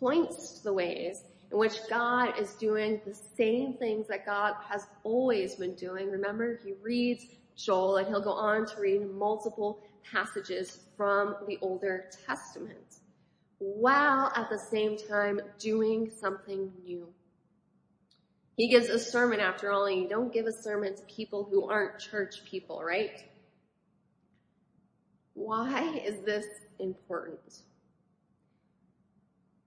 points 0.00 0.58
to 0.58 0.64
the 0.64 0.72
ways 0.72 1.22
in 1.50 1.58
which 1.58 1.78
God 1.88 2.38
is 2.38 2.54
doing 2.54 3.00
the 3.06 3.14
same 3.14 3.74
things 3.74 4.08
that 4.08 4.26
God 4.26 4.54
has 4.68 4.86
always 5.02 5.54
been 5.54 5.74
doing. 5.74 6.10
Remember, 6.10 6.58
he 6.64 6.72
reads 6.82 7.26
Joel 7.56 7.96
and 7.98 8.08
he'll 8.08 8.20
go 8.20 8.32
on 8.32 8.66
to 8.66 8.80
read 8.80 9.10
multiple 9.10 9.80
passages 10.10 10.80
from 10.96 11.36
the 11.46 11.58
Older 11.60 12.10
Testament 12.26 13.00
while 13.58 14.32
at 14.36 14.50
the 14.50 14.58
same 14.58 14.96
time 14.96 15.40
doing 15.58 16.10
something 16.20 16.70
new. 16.84 17.08
He 18.56 18.68
gives 18.68 18.88
a 18.88 18.98
sermon 18.98 19.40
after 19.40 19.72
all, 19.72 19.86
and 19.86 20.00
you 20.00 20.08
don't 20.08 20.32
give 20.32 20.46
a 20.46 20.52
sermon 20.52 20.94
to 20.94 21.02
people 21.04 21.44
who 21.44 21.68
aren't 21.68 21.98
church 21.98 22.44
people, 22.44 22.82
right? 22.84 23.24
Why 25.34 26.00
is 26.04 26.20
this 26.20 26.46
important? 26.78 27.62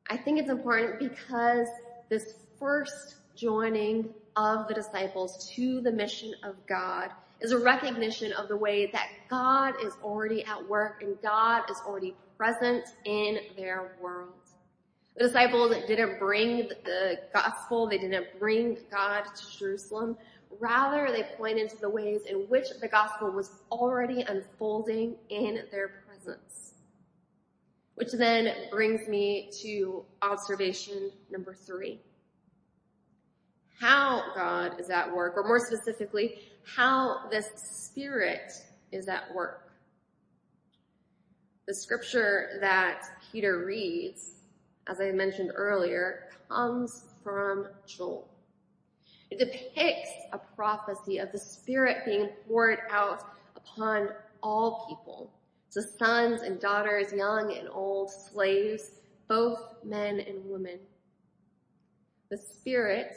I 0.10 0.15
think 0.15 0.39
it's 0.39 0.50
important 0.50 1.00
because 1.00 1.67
this 2.08 2.36
first 2.58 3.15
joining 3.36 4.13
of 4.38 4.67
the 4.70 4.74
disciples 4.74 5.51
to 5.56 5.82
the 5.82 5.91
mission 5.91 6.34
of 6.44 6.56
God 6.65 7.10
is 7.41 7.51
a 7.51 7.58
recognition 7.58 8.32
of 8.34 8.48
the 8.48 8.58
way 8.58 8.89
that 8.91 9.10
God 9.29 9.75
is 9.84 9.94
already 10.03 10.44
at 10.46 10.67
work 10.67 11.01
and 11.01 11.22
God 11.22 11.70
is 11.70 11.77
already 11.86 12.15
present 12.38 12.86
in 13.06 13.39
their 13.56 13.96
world. 14.01 14.34
The 15.15 15.25
disciples 15.25 15.75
didn't 15.88 16.20
bring 16.20 16.70
the 16.86 17.20
gospel, 17.34 17.88
they 17.88 17.98
didn't 17.98 18.39
bring 18.39 18.77
God 18.91 19.24
to 19.24 19.58
Jerusalem. 19.58 20.17
Rather, 20.60 21.12
they 21.12 21.24
pointed 21.38 21.70
to 21.72 21.77
the 21.77 21.89
ways 21.89 22.22
in 22.27 22.48
which 22.50 22.67
the 22.79 22.88
gospel 22.88 23.32
was 23.32 23.51
already 23.72 24.22
unfolding 24.22 25.15
in 25.29 25.63
their 25.72 26.03
presence. 26.06 26.75
Which 27.96 28.12
then 28.12 28.53
brings 28.72 29.08
me 29.08 29.50
to 29.63 30.06
observation 30.22 31.12
number 31.32 31.53
three. 31.53 32.00
How 33.79 34.24
God 34.36 34.79
is 34.79 34.89
at 34.89 35.13
work, 35.13 35.34
or 35.36 35.43
more 35.43 35.60
specifically, 35.60 36.39
how 36.63 37.27
this 37.29 37.50
Spirit 37.55 38.51
is 38.91 39.07
at 39.07 39.34
work. 39.34 39.72
The 41.67 41.75
scripture 41.75 42.57
that 42.62 43.03
Peter 43.31 43.65
reads 43.65 44.38
as 44.88 45.01
I 45.01 45.12
mentioned 45.12 45.51
earlier, 45.53 46.29
comes 46.50 47.05
from 47.24 47.67
Joel. 47.86 48.27
It 49.29 49.39
depicts 49.39 50.12
a 50.31 50.38
prophecy 50.38 51.17
of 51.17 51.31
the 51.31 51.38
Spirit 51.38 52.05
being 52.05 52.29
poured 52.48 52.79
out 52.89 53.24
upon 53.55 54.10
all 54.41 54.86
people, 54.88 55.34
to 55.72 55.81
sons 55.81 56.41
and 56.41 56.60
daughters, 56.60 57.12
young 57.12 57.53
and 57.57 57.67
old, 57.69 58.10
slaves, 58.10 58.91
both 59.27 59.60
men 59.84 60.22
and 60.22 60.50
women. 60.50 60.79
The 62.29 62.38
Spirit 62.38 63.13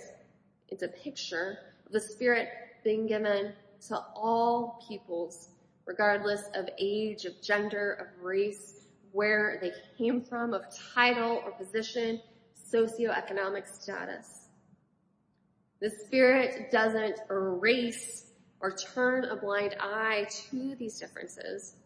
is 0.71 0.83
a 0.83 0.89
picture 0.89 1.59
of 1.87 1.93
the 1.93 2.01
Spirit 2.01 2.49
being 2.85 3.07
given 3.07 3.53
to 3.89 3.99
all 4.15 4.85
peoples, 4.89 5.49
regardless 5.87 6.43
of 6.55 6.69
age, 6.79 7.25
of 7.25 7.41
gender, 7.43 7.93
of 7.95 8.25
race, 8.25 8.87
where 9.13 9.59
they 9.61 9.73
came 9.99 10.23
from, 10.23 10.55
of 10.55 10.63
title 10.95 11.43
or 11.45 11.51
position, 11.53 12.21
socioeconomic 12.73 13.67
status. 13.67 14.49
The 15.81 15.91
Spirit 15.91 16.71
doesn't 16.71 17.21
erase 17.31 18.33
or 18.61 18.77
turn 18.77 19.25
a 19.25 19.37
blind 19.37 19.77
eye 19.81 20.27
to 20.51 20.77
these 20.77 21.01
differences, 21.01 21.77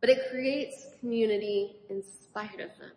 but 0.00 0.10
it 0.10 0.30
creates 0.30 0.86
community 1.00 1.76
in 1.88 2.02
spite 2.02 2.60
of 2.60 2.70
them. 2.78 2.90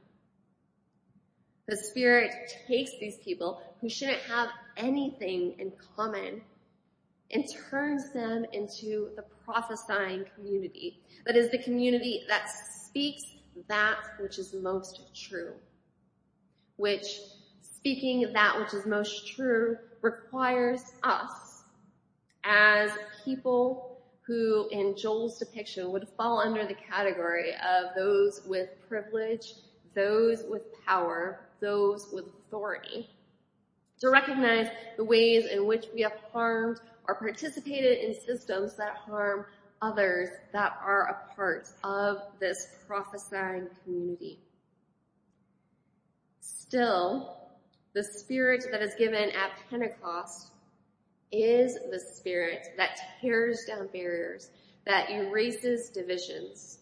The 1.71 1.77
Spirit 1.77 2.33
takes 2.67 2.91
these 2.99 3.15
people 3.19 3.61
who 3.79 3.87
shouldn't 3.87 4.19
have 4.23 4.49
anything 4.75 5.55
in 5.57 5.71
common 5.95 6.41
and 7.31 7.45
turns 7.69 8.11
them 8.11 8.45
into 8.51 9.11
the 9.15 9.23
prophesying 9.45 10.25
community. 10.35 10.99
That 11.25 11.37
is 11.37 11.49
the 11.49 11.63
community 11.63 12.25
that 12.27 12.49
speaks 12.49 13.23
that 13.69 13.99
which 14.19 14.37
is 14.37 14.53
most 14.53 15.15
true. 15.15 15.53
Which, 16.75 17.05
speaking 17.61 18.33
that 18.33 18.59
which 18.59 18.73
is 18.73 18.85
most 18.85 19.29
true, 19.33 19.77
requires 20.01 20.81
us 21.03 21.63
as 22.43 22.91
people 23.23 24.01
who 24.23 24.67
in 24.73 24.97
Joel's 24.97 25.39
depiction 25.39 25.93
would 25.93 26.09
fall 26.17 26.41
under 26.41 26.67
the 26.67 26.75
category 26.75 27.53
of 27.53 27.95
those 27.95 28.41
with 28.45 28.67
privilege, 28.89 29.53
those 29.95 30.43
with 30.49 30.63
power, 30.85 31.47
those 31.61 32.09
with 32.11 32.25
authority. 32.47 33.09
To 34.01 34.09
recognize 34.09 34.67
the 34.97 35.03
ways 35.03 35.45
in 35.45 35.65
which 35.67 35.85
we 35.93 36.01
have 36.01 36.17
harmed 36.33 36.79
or 37.07 37.15
participated 37.15 37.99
in 37.99 38.15
systems 38.19 38.75
that 38.77 38.95
harm 38.95 39.45
others 39.81 40.29
that 40.53 40.77
are 40.83 41.07
a 41.07 41.35
part 41.35 41.67
of 41.83 42.17
this 42.39 42.67
prophesying 42.87 43.67
community. 43.83 44.39
Still, 46.39 47.37
the 47.93 48.03
spirit 48.03 48.65
that 48.71 48.81
is 48.81 48.93
given 48.95 49.29
at 49.31 49.51
Pentecost 49.69 50.51
is 51.31 51.77
the 51.91 51.99
spirit 51.99 52.67
that 52.77 52.99
tears 53.21 53.65
down 53.67 53.87
barriers, 53.93 54.49
that 54.85 55.09
erases 55.09 55.89
divisions 55.89 56.79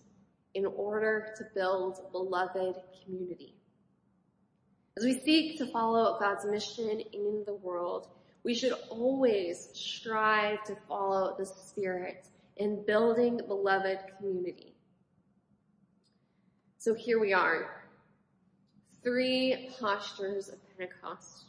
in 0.55 0.65
order 0.65 1.33
to 1.37 1.43
build 1.53 1.99
beloved 2.11 2.75
community. 3.03 3.58
As 4.99 5.05
we 5.05 5.17
seek 5.21 5.57
to 5.59 5.65
follow 5.65 6.19
God's 6.19 6.43
mission 6.43 6.99
in 7.13 7.43
the 7.45 7.53
world, 7.53 8.09
we 8.43 8.53
should 8.53 8.73
always 8.89 9.69
strive 9.71 10.61
to 10.65 10.75
follow 10.89 11.37
the 11.39 11.45
Spirit 11.45 12.27
in 12.57 12.83
building 12.85 13.39
beloved 13.47 13.99
community. 14.17 14.75
So 16.79 16.93
here 16.93 17.17
we 17.17 17.31
are. 17.31 17.81
Three 19.01 19.69
postures 19.79 20.49
of 20.49 20.57
Pentecost. 20.77 21.45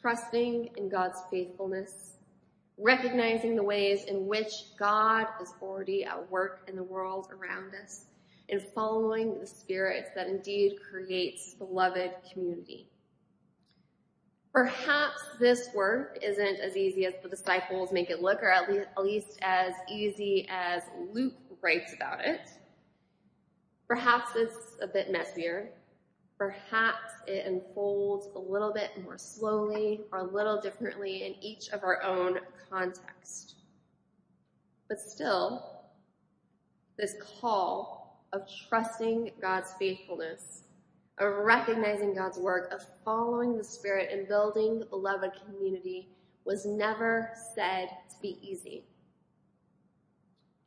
Trusting 0.00 0.70
in 0.76 0.88
God's 0.88 1.20
faithfulness, 1.30 2.16
recognizing 2.76 3.54
the 3.54 3.62
ways 3.62 4.06
in 4.06 4.26
which 4.26 4.52
God 4.76 5.28
is 5.40 5.54
already 5.62 6.04
at 6.04 6.28
work 6.32 6.64
in 6.66 6.74
the 6.74 6.82
world 6.82 7.28
around 7.30 7.74
us, 7.80 8.06
and 8.52 8.62
following 8.74 9.40
the 9.40 9.46
Spirit 9.46 10.08
that 10.14 10.28
indeed 10.28 10.76
creates 10.88 11.54
beloved 11.54 12.10
community. 12.30 12.86
Perhaps 14.52 15.22
this 15.40 15.70
work 15.74 16.18
isn't 16.22 16.60
as 16.60 16.76
easy 16.76 17.06
as 17.06 17.14
the 17.22 17.28
disciples 17.30 17.90
make 17.92 18.10
it 18.10 18.20
look, 18.20 18.42
or 18.42 18.50
at 18.50 18.70
least, 18.70 18.86
at 18.94 19.02
least 19.02 19.38
as 19.40 19.72
easy 19.90 20.46
as 20.50 20.82
Luke 21.14 21.32
writes 21.62 21.94
about 21.94 22.20
it. 22.22 22.50
Perhaps 23.88 24.32
it's 24.36 24.76
a 24.82 24.86
bit 24.86 25.10
messier. 25.10 25.70
Perhaps 26.36 27.12
it 27.26 27.46
unfolds 27.46 28.28
a 28.36 28.38
little 28.38 28.72
bit 28.72 28.90
more 29.02 29.16
slowly 29.16 30.02
or 30.12 30.18
a 30.18 30.24
little 30.24 30.60
differently 30.60 31.24
in 31.24 31.42
each 31.42 31.70
of 31.70 31.84
our 31.84 32.02
own 32.02 32.38
context. 32.68 33.54
But 34.88 35.00
still, 35.00 35.84
this 36.98 37.14
call 37.40 38.01
of 38.32 38.48
trusting 38.68 39.32
God's 39.40 39.72
faithfulness 39.78 40.62
of 41.18 41.44
recognizing 41.44 42.14
God's 42.14 42.38
work, 42.38 42.72
of 42.72 42.84
following 43.04 43.56
the 43.56 43.64
Spirit 43.64 44.10
and 44.12 44.26
building 44.26 44.78
the 44.78 44.86
beloved 44.86 45.32
community 45.44 46.08
was 46.44 46.66
never 46.66 47.30
said 47.54 47.88
to 48.10 48.16
be 48.20 48.38
easy. 48.42 48.84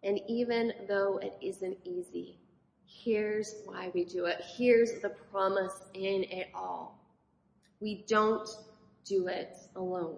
And 0.04 0.20
even 0.28 0.72
though 0.88 1.18
it 1.18 1.36
isn't 1.42 1.78
easy, 1.84 2.40
here's 2.86 3.56
why 3.66 3.92
we 3.94 4.06
do 4.06 4.26
it. 4.26 4.42
Here's 4.56 5.02
the 5.02 5.10
promise 5.32 5.82
in 5.94 6.24
it 6.24 6.50
all. 6.54 7.00
We 7.82 8.06
don't 8.08 8.48
do 9.04 9.28
it 9.28 9.58
alone. 9.76 10.18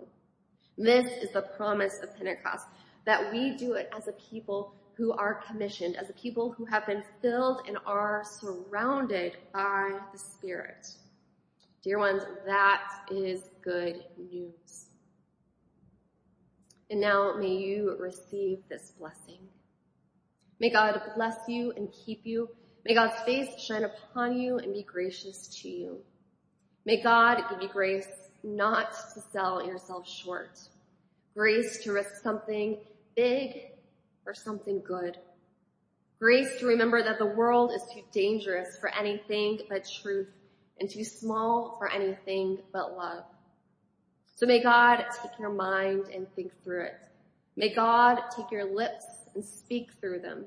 This 0.78 1.08
is 1.24 1.32
the 1.32 1.42
promise 1.42 2.00
of 2.04 2.16
Pentecost, 2.16 2.68
that 3.06 3.32
we 3.32 3.56
do 3.56 3.74
it 3.74 3.90
as 3.96 4.08
a 4.08 4.14
people 4.14 4.76
who 4.98 5.12
are 5.14 5.44
commissioned, 5.48 5.96
as 5.96 6.10
a 6.10 6.14
people 6.14 6.52
who 6.52 6.66
have 6.66 6.86
been 6.88 7.04
filled 7.22 7.62
and 7.68 7.78
are 7.86 8.24
surrounded 8.26 9.38
by 9.54 9.92
the 10.12 10.18
Spirit. 10.18 10.88
Dear 11.84 12.00
ones, 12.00 12.24
that 12.46 12.82
is 13.12 13.50
good 13.62 14.04
news. 14.18 14.88
And 16.90 17.00
now 17.00 17.36
may 17.38 17.56
you 17.56 17.96
receive 18.00 18.60
this 18.70 18.94
blessing. 18.98 19.40
May 20.60 20.72
God 20.72 21.00
bless 21.16 21.38
you 21.48 21.72
and 21.78 21.90
keep 22.06 22.22
you. 22.26 22.50
May 22.84 22.96
God's 22.96 23.22
face 23.24 23.50
shine 23.62 23.84
upon 23.84 24.40
you 24.40 24.58
and 24.58 24.74
be 24.74 24.82
gracious 24.82 25.48
to 25.62 25.70
you. 25.70 25.98
May 26.86 27.02
God 27.04 27.44
give 27.50 27.62
you 27.62 27.70
grace 27.70 28.08
not 28.44 28.92
to 29.14 29.22
sell 29.32 29.64
yourself 29.64 30.08
short. 30.10 30.58
Grace 31.36 31.84
to 31.84 31.92
risk 31.92 32.24
something 32.24 32.80
big 33.16 33.77
for 34.28 34.34
something 34.34 34.82
good. 34.86 35.18
Grace 36.20 36.60
to 36.60 36.66
remember 36.66 37.02
that 37.02 37.18
the 37.18 37.26
world 37.26 37.72
is 37.74 37.82
too 37.94 38.02
dangerous 38.12 38.78
for 38.78 38.94
anything 38.94 39.58
but 39.70 39.90
truth 40.02 40.28
and 40.82 40.90
too 40.90 41.06
small 41.06 41.78
for 41.80 41.90
anything 41.90 42.58
but 42.74 42.98
love. 42.98 43.24
So 44.36 44.46
may 44.46 44.62
God 44.62 45.06
take 45.22 45.40
your 45.40 45.52
mind 45.52 46.08
and 46.14 46.28
think 46.36 46.52
through 46.62 46.88
it. 46.88 46.96
May 47.56 47.74
God 47.74 48.20
take 48.36 48.52
your 48.52 48.66
lips 48.66 49.06
and 49.34 49.46
speak 49.46 49.92
through 50.02 50.20
them. 50.20 50.44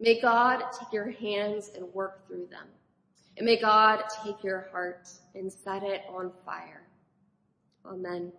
May 0.00 0.18
God 0.18 0.62
take 0.72 0.90
your 0.90 1.10
hands 1.10 1.72
and 1.76 1.92
work 1.92 2.26
through 2.26 2.46
them. 2.50 2.68
And 3.36 3.44
may 3.44 3.60
God 3.60 4.02
take 4.24 4.42
your 4.42 4.70
heart 4.72 5.10
and 5.34 5.52
set 5.52 5.82
it 5.82 6.00
on 6.08 6.32
fire. 6.46 6.88
Amen. 7.84 8.32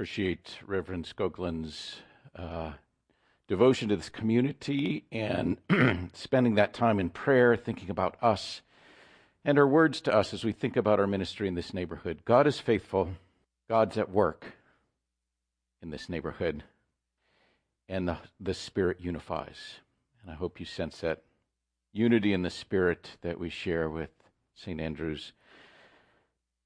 Appreciate 0.00 0.56
Reverend 0.66 1.04
Skoglund's 1.04 1.96
uh, 2.34 2.72
devotion 3.48 3.90
to 3.90 3.96
this 3.96 4.08
community 4.08 5.04
and 5.12 5.58
spending 6.14 6.54
that 6.54 6.72
time 6.72 6.98
in 6.98 7.10
prayer, 7.10 7.54
thinking 7.54 7.90
about 7.90 8.16
us 8.22 8.62
and 9.44 9.58
her 9.58 9.68
words 9.68 10.00
to 10.00 10.14
us 10.14 10.32
as 10.32 10.42
we 10.42 10.52
think 10.52 10.78
about 10.78 10.98
our 10.98 11.06
ministry 11.06 11.48
in 11.48 11.54
this 11.54 11.74
neighborhood. 11.74 12.22
God 12.24 12.46
is 12.46 12.58
faithful, 12.58 13.10
God's 13.68 13.98
at 13.98 14.10
work 14.10 14.46
in 15.82 15.90
this 15.90 16.08
neighborhood, 16.08 16.64
and 17.86 18.08
the, 18.08 18.16
the 18.40 18.54
Spirit 18.54 19.02
unifies. 19.02 19.80
And 20.22 20.32
I 20.32 20.34
hope 20.34 20.58
you 20.58 20.64
sense 20.64 21.00
that 21.00 21.20
unity 21.92 22.32
in 22.32 22.40
the 22.40 22.48
Spirit 22.48 23.18
that 23.20 23.38
we 23.38 23.50
share 23.50 23.90
with 23.90 24.08
St. 24.54 24.80
Andrew's. 24.80 25.34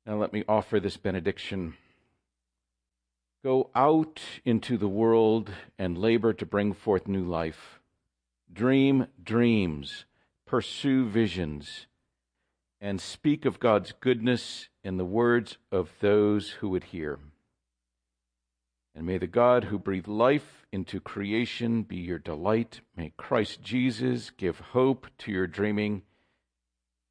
Now, 0.06 0.18
let 0.18 0.32
me 0.32 0.44
offer 0.46 0.78
this 0.78 0.96
benediction. 0.96 1.74
Go 3.44 3.68
out 3.74 4.22
into 4.46 4.78
the 4.78 4.88
world 4.88 5.50
and 5.78 5.98
labor 5.98 6.32
to 6.32 6.46
bring 6.46 6.72
forth 6.72 7.06
new 7.06 7.24
life. 7.24 7.78
Dream 8.50 9.06
dreams, 9.22 10.06
pursue 10.46 11.06
visions 11.06 11.86
and 12.80 12.98
speak 12.98 13.44
of 13.44 13.60
God's 13.60 13.92
goodness 14.00 14.70
in 14.82 14.96
the 14.96 15.04
words 15.04 15.58
of 15.70 15.90
those 16.00 16.52
who 16.52 16.70
would 16.70 16.84
hear. 16.84 17.18
And 18.94 19.04
may 19.04 19.18
the 19.18 19.26
God 19.26 19.64
who 19.64 19.78
breathed 19.78 20.08
life 20.08 20.64
into 20.72 20.98
creation 20.98 21.82
be 21.82 21.96
your 21.96 22.18
delight. 22.18 22.80
May 22.96 23.12
Christ 23.18 23.60
Jesus 23.60 24.30
give 24.30 24.58
hope 24.58 25.06
to 25.18 25.30
your 25.30 25.46
dreaming. 25.46 26.00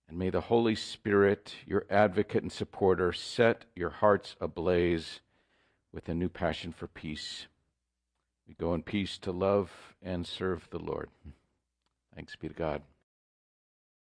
And 0.10 0.18
may 0.18 0.32
the 0.32 0.42
Holy 0.42 0.74
Spirit, 0.74 1.54
your 1.68 1.86
advocate 1.92 2.42
and 2.42 2.52
supporter, 2.52 3.14
set 3.14 3.66
your 3.76 3.92
hearts 3.92 4.36
ablaze 4.42 5.20
with 5.94 6.10
a 6.10 6.14
new 6.14 6.30
passion 6.30 6.72
for 6.72 6.88
peace. 6.88 7.48
We 8.48 8.56
go 8.56 8.74
in 8.74 8.84
peace 8.84 9.18
to 9.20 9.32
love 9.32 9.96
and 10.02 10.26
serve 10.26 10.68
the 10.72 10.80
Lord. 10.80 11.10
Thanks 12.16 12.36
be 12.36 12.48
to 12.48 12.54
God. 12.54 12.82